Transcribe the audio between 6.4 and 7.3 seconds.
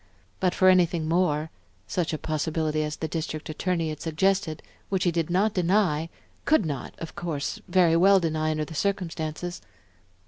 could not, of